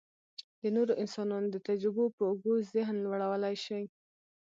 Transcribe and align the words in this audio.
د 0.61 0.63
نورو 0.75 0.93
انسانانو 1.03 1.47
د 1.51 1.57
تجربو 1.67 2.05
په 2.15 2.23
اوږو 2.29 2.53
ذهن 2.73 2.95
لوړولی 3.05 3.55
شي. 3.65 3.81